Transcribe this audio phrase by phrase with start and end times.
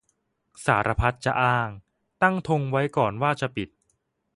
[0.65, 1.69] สารพัดจะอ้าง-
[2.21, 3.69] ตั้งธงไว้ก่อนว่าจะปิด